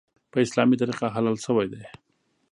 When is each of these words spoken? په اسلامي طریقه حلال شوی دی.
په 0.31 0.37
اسلامي 0.45 0.75
طریقه 0.81 1.07
حلال 1.15 1.37
شوی 1.45 1.67
دی. 1.73 1.83